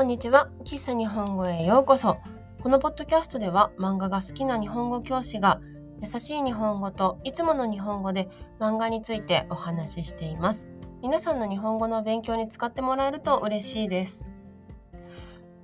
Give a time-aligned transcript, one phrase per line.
[0.00, 0.48] こんにちは。
[0.64, 2.16] 喫茶日本語へようこそ。
[2.62, 5.60] このポッドキャストでは漫画が好きな日本語教師が
[6.00, 10.68] 優しい日本語といつもの日本語で漫画についてお話ししています。
[11.02, 14.24] 皆さんの日本語の勉強に使ってもらえると嬉しいです。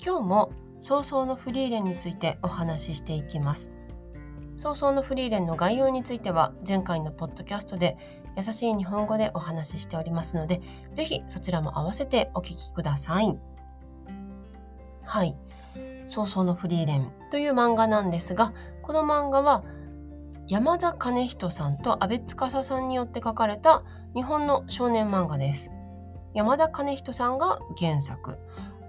[0.05, 3.73] 今日も早々のフリーレンについてお話ししていきます。
[4.59, 7.97] 早々のフリーレンの概要については前回のポッドキャストで
[8.37, 10.61] 優しい日本語でお話ししておりますので
[10.93, 13.56] ぜひそちらも合わせてお聞きください。
[15.07, 15.37] はい。
[16.07, 18.53] 早々のフリーレンという漫画なんですが
[18.83, 19.65] この漫画は
[20.49, 23.83] 山田兼人さんと阿部司さんによって書かれた
[24.15, 25.73] 日本の少年漫画です。
[26.35, 28.39] 山田兼人さんが原作。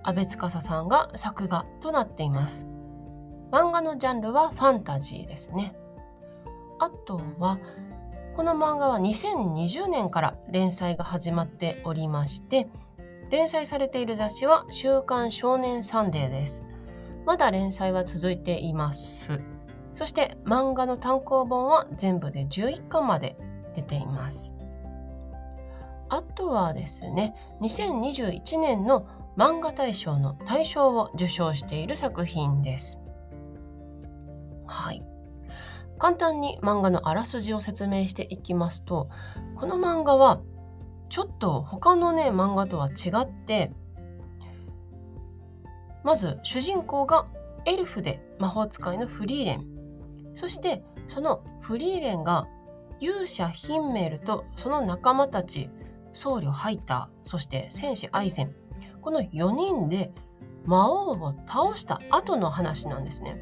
[0.04, 2.68] 阿部司さんが作画となっています。
[3.52, 5.76] 漫画のジャンルはファンタジーですね。
[6.80, 7.58] あとは
[8.36, 12.70] この漫画は2020年から連載が始まっておりまして
[13.30, 16.64] 連載されている雑誌は「週刊少年サンデー」です。
[17.25, 19.42] まだ連載は続いています。
[19.94, 23.38] そして漫画の単行本は全部で11巻まで
[23.75, 24.53] 出ています。
[26.09, 33.00] あとはですね2021年の漫画大賞の大賞を受賞している作品です。
[34.66, 35.03] はい。
[35.97, 39.09] 簡単に漫画のあらすじを説明していきますと
[39.56, 40.41] この漫画は
[41.09, 43.72] ちょっと他のね漫画とは違って
[46.03, 47.27] まず主人公が
[47.66, 49.66] エルフで魔法使いのフリーレン
[50.35, 52.47] そしてそのフリーレンが
[53.00, 55.69] 勇者ヒンメルとその仲間たち
[56.13, 58.55] 僧侶ハイターそして戦士アイゼン
[59.02, 60.11] この4人で
[60.66, 63.38] 魔王を倒した後の話なんですね。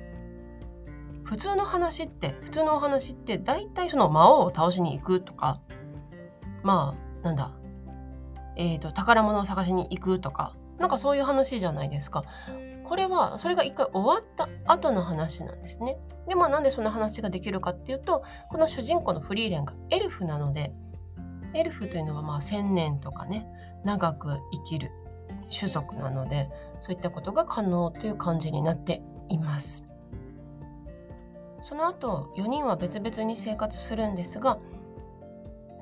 [1.23, 5.59] 普通の話って普通のお話って大体その魔王を倒しに行くとか
[6.61, 7.51] まあなんだ？
[8.55, 12.23] えーと、宝物を探しに行くとかなんかそういう話じゃないですか。
[12.85, 15.97] これはそれが一回終わった後の話なんですね。
[16.27, 20.71] でもなんでその話ができるかっていうとこの主人公のフリーレンがエルフなので
[21.53, 23.47] エルフというのはまあ1,000年とかね
[23.83, 24.91] 長く生きる
[25.51, 26.49] 種族なので
[26.79, 29.83] そういったことが可能という感じになっています。
[31.61, 34.59] その後4人は別々に生活するんですが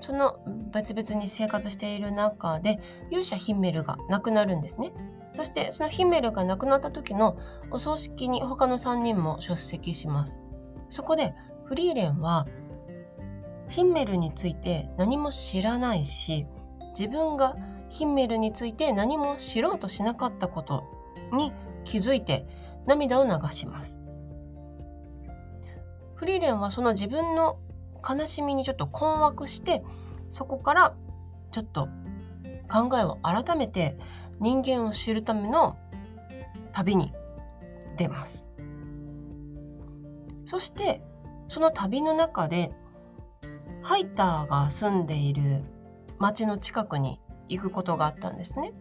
[0.04, 0.38] その
[0.74, 2.78] 別々に生活している中で
[3.10, 4.92] 勇者ヒンメルが亡くなるんですね。
[5.34, 7.38] そしてそのヒンメルが亡くなった時の
[7.72, 10.42] お葬式に他の3人も出席します。
[10.90, 11.34] そこで
[11.64, 12.46] フリーレンは
[13.70, 16.48] ヒンメルについて何も知らないし
[16.90, 17.56] 自分が
[17.90, 20.84] ヒンメルについて何も知ろうとしなかったこと
[21.32, 21.54] に
[21.86, 22.46] 気づいて
[22.86, 23.98] 涙を流します。
[26.16, 27.58] フリーレンはその自分の
[28.08, 29.84] 悲しみにちょっと困惑して
[30.30, 30.96] そこから
[31.52, 31.88] ちょっと
[32.70, 33.98] 考えを改めて
[34.40, 35.78] 人間を知るための
[36.72, 37.14] 旅に
[37.98, 38.48] 出ます
[40.46, 41.02] そして
[41.50, 42.72] その旅の中で
[43.84, 45.64] ハイターが住んでいる
[46.18, 48.72] 町の近くに行くことがあったんですね。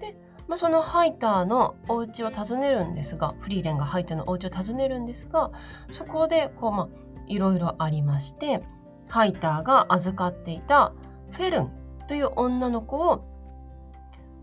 [0.00, 0.16] で、
[0.48, 5.52] まあ、そのハイターのお家を訪ねるんですがフリーレンがハイターのお家を訪ねるんですが
[5.90, 6.88] そこでこうまあ
[7.26, 8.62] いろいろありまして
[9.08, 10.92] ハイターが預かっていた
[11.30, 11.70] フェルン
[12.08, 13.24] という女の子を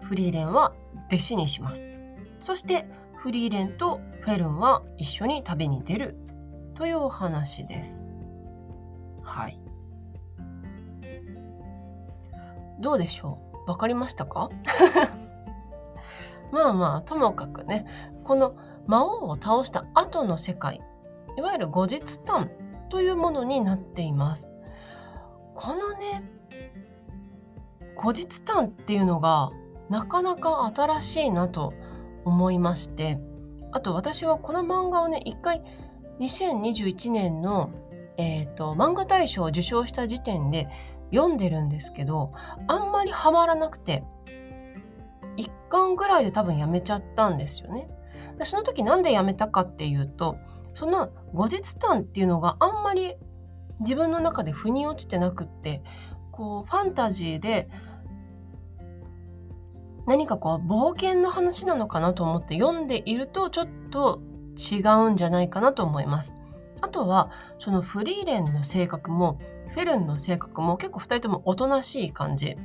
[0.01, 0.73] フリーレンは
[1.07, 1.89] 弟子にします。
[2.41, 2.85] そして
[3.16, 6.17] フリーレンとフェルンは一緒に旅に出る
[6.75, 8.03] というお話です。
[9.22, 9.57] はい。
[12.81, 13.69] どうでしょう？
[13.69, 14.49] わかりましたか？
[16.51, 17.85] まあまあともかくね
[18.23, 18.55] この
[18.88, 20.81] 魔王を倒した後の世界
[21.38, 22.49] いわゆる後日談
[22.93, 24.51] というものになっています。
[25.55, 26.23] このね
[27.95, 29.51] 後日談っていうのが
[29.89, 31.73] なかなか新しいなと
[32.23, 33.19] 思いまして
[33.71, 35.63] あと私はこの漫画をね一回
[36.19, 37.71] 2021年の、
[38.17, 40.67] えーと、漫画大賞を受賞した時点で
[41.11, 42.31] 読んでるんですけど
[42.67, 44.03] あんまりハマらなくて
[45.37, 47.89] 1巻ぐらいで多分やめちゃったんですよね。
[48.37, 50.37] でその時なんでやめたかっていうと
[50.73, 53.16] その後日談っていうのがあんまり
[53.79, 55.81] 自分の中で腑に落ちてなくって
[56.31, 57.70] こうファンタジーで
[60.05, 64.22] 何かこう冒険の話なのかなと思って読んでいるとちょっと
[64.58, 66.35] 違うんじゃないかなと思います。
[66.81, 69.40] あとはそのフリーレンの性格も
[69.70, 72.58] フェルンの性格も結構2人ともおとなしい感じ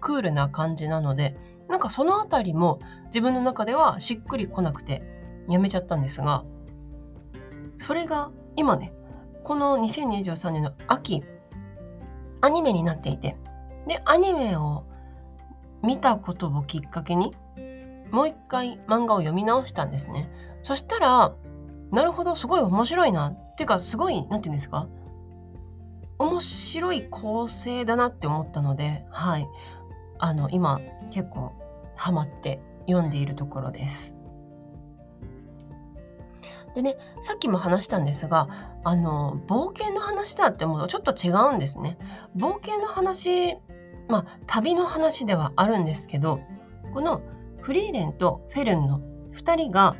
[0.00, 1.36] クールな感じなので
[1.68, 5.02] なんかその辺りも自分の中ではしっくりこなくて
[5.48, 6.44] やめちゃったんですが
[7.78, 8.92] それが今ね
[9.44, 11.22] この2023年の秋
[12.40, 13.36] アニメになっていて
[13.86, 14.84] でアニメを
[15.82, 17.34] 見たことをきっかけに
[18.10, 20.30] もう一回漫画を読み直したんですね。
[20.62, 21.34] そしたら、
[21.92, 23.28] なるほど、すごい面白いな。
[23.28, 24.88] っていうか、すごい、なんて言うんですか？
[26.18, 29.46] 面白い構成だなって思ったので、はい。
[30.18, 31.52] あの、今、結構、
[31.94, 34.16] ハマって読んでいるところです。
[36.78, 41.98] でね、さっきも話したんですが、あの、冒険の話だって思うとちょっと違うんですね。
[42.36, 43.56] 冒険の話、
[44.06, 46.38] まあ、旅の話ではあるんですけど、
[46.94, 47.20] この
[47.60, 49.00] フリーレンとフェルンの
[49.32, 49.96] 2人が、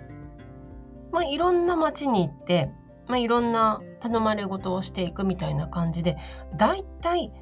[1.10, 2.70] まあ、いろんな街に行って、
[3.08, 6.16] まあ、いろんな頼まれ事をしていくみたいな感じで、
[6.56, 7.32] だいたい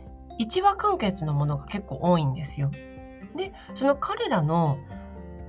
[0.40, 2.70] 1話完結のものが結構多いんですよ。
[3.36, 4.78] で、その彼らの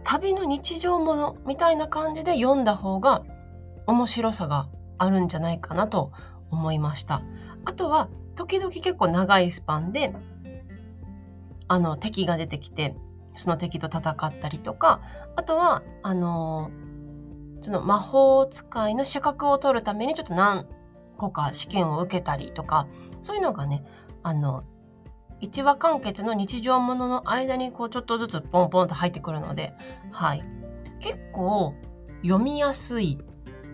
[0.03, 3.23] 旅の日常ものみたいな感じで読んだ方が
[3.87, 6.11] 面白さがあるんじゃないかなと
[6.51, 7.23] 思いました。
[7.65, 10.13] あとは時々結構長いスパンで
[11.67, 12.95] あの敵が出てきて
[13.35, 15.01] その敵と戦ったりとか
[15.35, 16.71] あとはあの
[17.61, 20.67] その魔法使いの資格を取るためにちょっと何
[21.17, 22.87] 個か試験を受けたりとか
[23.21, 23.83] そういうのがね
[24.23, 24.63] あの
[25.39, 29.73] 一話完結の日常ものの間にこうちょっとずつポンポンと入ってくるので
[30.11, 30.43] はい
[30.99, 31.75] 結構
[32.23, 33.19] 読みやすい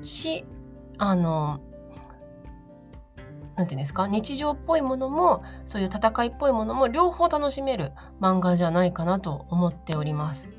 [0.04, 0.46] し
[0.98, 1.60] あの
[3.56, 4.08] 何て言うんですか？
[4.08, 10.50] 日常っぽいものもそういう戦いっぽいものも両方楽しめる漫画じゃないかなと思っております。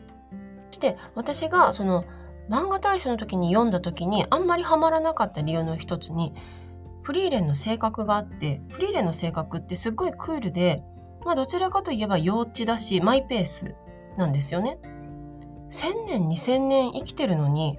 [0.71, 2.05] そして私がその
[2.49, 6.35] 漫画大賞の時に読んだ時にあんまりハマらなかった理由の一つに
[7.03, 10.83] フリーレンの性格があってフリーレンの性格ってすっごいクールで、
[11.25, 13.75] まあ、どちらかといえば幼稚だしマイペース
[14.17, 14.79] なんですよね。
[15.71, 17.79] 1000年2000年生きてるのに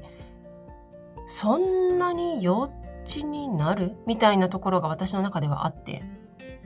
[1.27, 3.95] そんなに幼稚になる？
[4.05, 6.03] みたいなところが私の中ではあって。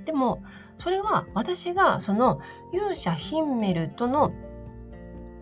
[0.06, 0.41] でも
[0.79, 2.39] それは私がその
[2.73, 4.31] 勇者ヒンメルとの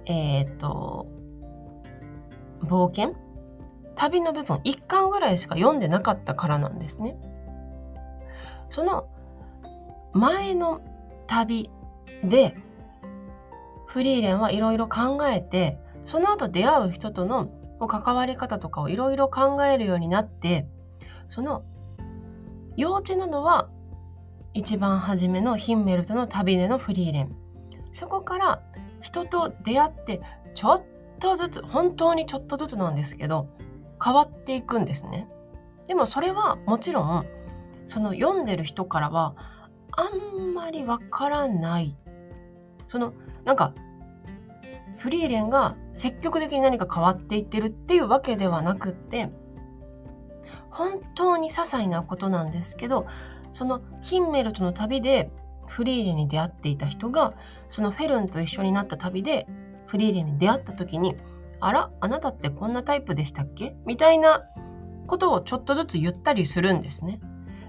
[0.05, 1.07] えっ、ー、と
[2.61, 3.15] 冒険？
[3.95, 7.17] 旅の部分1巻ぐらいしか読んでなかったからなんですね。
[8.69, 9.07] その
[10.13, 10.81] 前の
[11.27, 11.71] 旅
[12.23, 12.55] で
[13.87, 17.49] フリーレンはいろいろ考えてその後出会う人との
[17.85, 20.67] 関わり方とかをいろいろ考えるようになって
[21.29, 21.63] その
[22.75, 23.69] 幼稚なのは
[24.53, 27.35] 一番初めのヒンメルとの旅でのフリーレン。
[27.93, 28.63] そこから
[29.01, 30.21] 人と出会って
[30.55, 30.83] ちょっ
[31.19, 33.47] とずつ本当にちょっとずつなんですけど
[34.03, 35.27] 変わっていくんですね。
[35.87, 37.25] でもそれはもちろん
[37.85, 39.35] その読んでる人からは
[39.91, 41.95] あんまりわからない。
[42.87, 43.13] その
[43.45, 43.73] なんか
[44.97, 49.29] フリーレンが積極的に何か変わっていってるっていうわけではなくって
[50.69, 53.07] 本当に些細なことなんですけど
[53.51, 55.31] そのヒンメルとの旅で
[55.65, 57.33] フリーレンに出会っていた人が
[57.67, 59.47] そのフェルンと一緒になった旅で
[59.87, 61.15] フリーレンに出会った時に
[61.59, 64.43] 「あらあなたってこんなタイプでしたっけ?」みたいな
[65.07, 67.19] ことをちょっとずつ言ったりするんですね。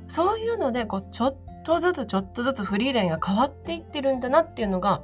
[0.07, 5.03] そういうのでこうちょっとずつちょっとずつフリーレンが変わっていってるんだなっていうのが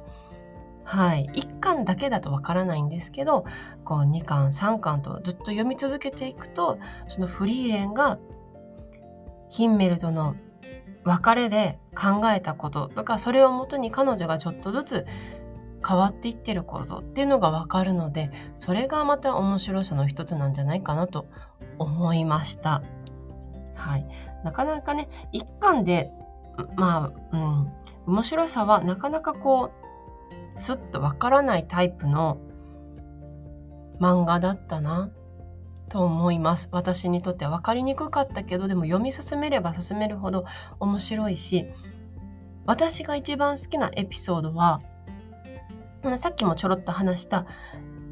[0.85, 3.45] はい、1巻だけだとわからないんですけど
[3.83, 6.77] こう2巻3巻とずっと読み続けていくと
[7.07, 8.19] そのフリーレンが
[9.49, 10.35] ヒンメルとの
[11.03, 15.05] 別れで考えたこととかそれをもとに彼女がちょっとずつ
[15.87, 21.27] 変わっていってることっていうのがわかるのでそれがまた面白さの一つなんじゃないかなと
[21.77, 22.81] 思いました。
[23.75, 24.07] はい、
[24.43, 26.11] なかなかね一巻で
[26.75, 27.71] まあ、うん、
[28.07, 29.84] 面白さはなかなかこう
[30.55, 32.39] すっとわからないタイプの
[33.99, 35.11] 漫画だったな
[35.89, 40.45] と思います私にとっては分かりにくかったけどでも読み進めれば進めるほど
[40.79, 41.67] 面白いし
[42.65, 44.81] 私が一番好きなエピソードは
[46.17, 47.45] さっきもちょろっと話した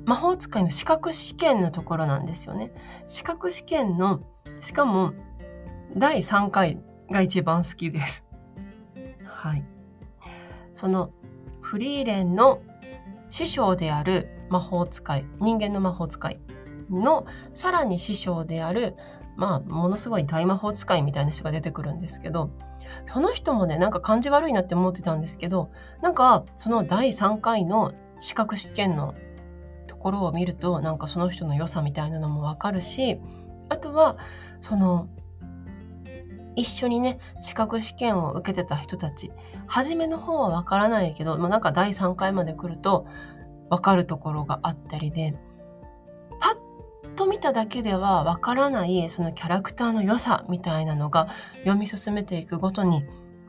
[0.05, 2.73] 魔法使いの資格試験のところなんですよね。
[3.07, 4.21] 資格試験の
[4.59, 5.13] しかも
[5.95, 8.25] 第3回が一番好きです。
[9.23, 9.63] はい。
[10.75, 11.11] その
[11.73, 12.61] フリーレンの
[13.29, 16.39] 師匠である魔法使い人間の魔法使い
[16.91, 17.25] の
[17.55, 18.95] さらに師匠である
[19.37, 22.51] まあものすごい大魔法使いみたいな人が出てくるんですけど
[23.11, 25.71] その人もねなんか感じ悪いなって思ってたんですけど
[26.03, 29.15] なんかその第3回の資格試験の
[29.87, 33.19] ところを見るとなんかその人の良さみたいなのもわかるし
[33.69, 34.17] あとは
[34.61, 35.09] その
[36.55, 39.31] 一緒にね資格試験を受けてた人たち
[39.67, 43.05] 初めの方はわからないけど、まあ、なんか第3回まで来ると
[43.69, 45.35] わかるところがあったりで
[46.39, 51.27] パッと見ただけではわからないそのキャラクターの良さみたいなのが
[51.59, 53.03] 読み進めていくごとに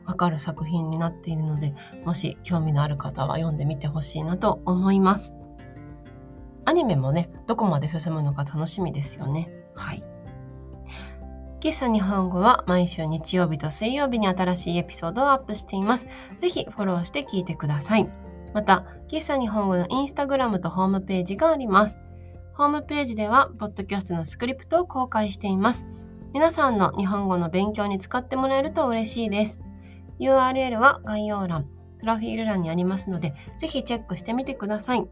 [0.05, 5.33] わかる作品になっているのでもし興味のある方は読んでみてほしいなと思います。
[6.67, 9.51] アニメもね、どこまで進むのか楽しみですよね。
[9.75, 10.03] はい。
[11.65, 16.05] 喫茶日本語は毎週日曜日と水曜日に新しいエピソードをアップしています。
[16.37, 18.07] ぜひフォローして聞いてください。
[18.53, 21.99] また、喫茶日本語のインスタグラムとホームページがあります。
[22.53, 25.87] ホームページでは、ポッドキャストのスクリプトを公開しています。
[26.35, 29.59] 皆さんの日本語の勉強に使ってもらえると嬉しいです。
[30.19, 31.67] URL は概要欄、
[31.97, 35.07] プロフィール欄にありますので、ぜひチェックしてみてください。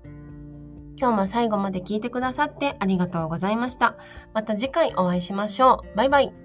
[0.98, 3.96] 今日も最後まで聞いてくださってありがとうございました。
[4.36, 5.98] また次回お会いしましょう。
[5.98, 6.43] バイバイ。